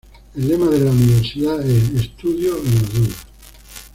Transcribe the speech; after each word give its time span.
El 0.35 0.47
lema 0.47 0.67
de 0.69 0.79
la 0.79 0.89
universidad 0.89 1.61
es 1.63 1.91
"Estudio 2.05 2.57
en 2.57 2.73
la 2.73 2.81
duda. 3.01 3.15